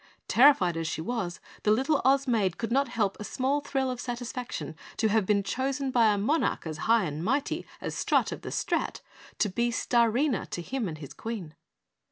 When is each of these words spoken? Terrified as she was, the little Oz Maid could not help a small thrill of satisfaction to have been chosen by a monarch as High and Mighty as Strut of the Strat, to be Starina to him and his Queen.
Terrified 0.27 0.77
as 0.77 0.87
she 0.87 0.99
was, 0.99 1.39
the 1.61 1.69
little 1.69 2.01
Oz 2.03 2.27
Maid 2.27 2.57
could 2.57 2.71
not 2.71 2.87
help 2.87 3.17
a 3.19 3.23
small 3.23 3.61
thrill 3.61 3.91
of 3.91 4.01
satisfaction 4.01 4.75
to 4.97 5.09
have 5.09 5.27
been 5.27 5.43
chosen 5.43 5.91
by 5.91 6.11
a 6.11 6.17
monarch 6.17 6.65
as 6.65 6.79
High 6.89 7.03
and 7.03 7.23
Mighty 7.23 7.67
as 7.79 7.93
Strut 7.93 8.31
of 8.31 8.41
the 8.41 8.49
Strat, 8.49 9.01
to 9.37 9.47
be 9.47 9.69
Starina 9.69 10.49
to 10.49 10.63
him 10.63 10.87
and 10.87 10.97
his 10.97 11.13
Queen. 11.13 11.53